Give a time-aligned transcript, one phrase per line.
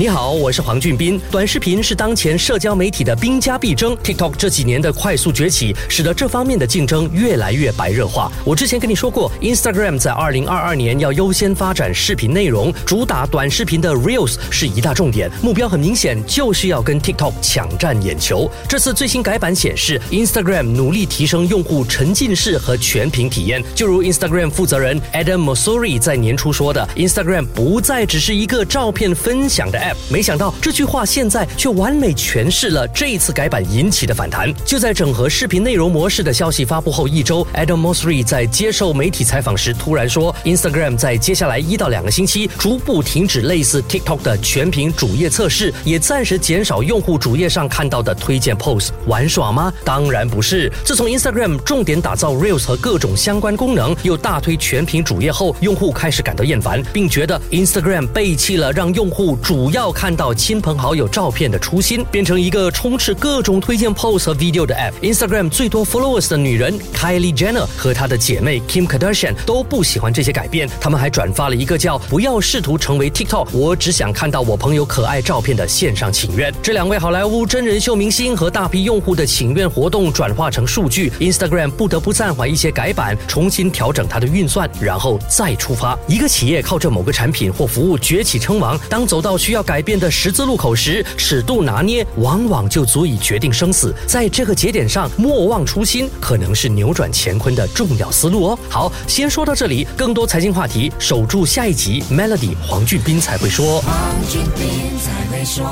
[0.00, 1.20] 你好，我是黄俊斌。
[1.28, 3.96] 短视频是当前社交媒体的兵家必争。
[3.96, 8.30] TikTok 这几年的快速崛起，使得这方面的竞争越来越白热化。
[8.44, 18.48] 我之前跟你说过，Instagram 在二零二二年要优先发展视频内容，主打短视频的 Reels 是一大重点，目标很明显，就是要跟 TikTok 抢占眼球。
[18.68, 23.60] 这次最新改版显示，Instagram 努力提升用户沉浸式和全屏体验。
[23.74, 29.87] 就如 Instagram 负责人 Adam Mosseri 在年初说的，Instagram 不再只是一个照片分享的 App。
[30.08, 34.52] 没想到这句话现在却完美诠释了这一次改版引起的反弹。
[34.64, 48.90] 就在整合视频内容模式的消息发布后一周，Adam Mosseri 在接受媒体采访时突然说，Instagram 在接下来一到两个星期逐步停止类似 TikTok 的全屏主页测试，也暂时减少用户主页上看到的推荐 Post。
[49.06, 49.72] 玩耍吗？
[49.84, 50.72] 当然不是。
[50.84, 59.77] 自从 Instagram 重点打造 Reels 和各种相关功能，又大推全屏主页后，用户开始感到厌烦，并觉得 Instagram 背弃了让用户主要。
[59.78, 64.92] 要看到亲朋好友照片的初心，变成一个充斥各种推荐 post 和 video 的 app。
[65.02, 70.68] Instagram 最多 followers 的女人 Kylie Jenner 和她的姐妹 Kim Kardashian 都不喜欢这些改变。
[70.80, 76.52] 他们还转发了一个叫“不要试图成为 TikTok，我只想看到我朋友可爱照片”的线上请愿。
[76.60, 85.96] 这两位好莱坞真人秀明星和大批用户的请愿活动转化成数据，Instagram 不得不暂缓一些改版，重新调整它的运算，然后再出发。
[86.08, 89.78] 一个企业靠着某个产品或服务崛起称王，当走到需要改。
[89.88, 93.94] 变的十字路口时，尺度拿捏往往就足以决定生死。
[94.06, 98.58] 在这个节点上，莫忘初心，可能是扭转乾坤的重要思路哦。
[98.68, 102.04] 好，先说到这里，更多财经话题，守住下一集。
[102.10, 103.80] Melody 黄俊斌才会说。
[103.80, 103.96] 黄
[104.28, 105.64] 俊斌才会说。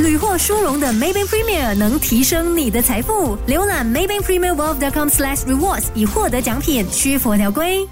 [0.00, 3.38] 屡获殊荣的 Maybank Premier 能提升你的财富。
[3.48, 7.88] 浏览 maybankpremierwealth.com/slash rewards 以获得奖品，需佛条规。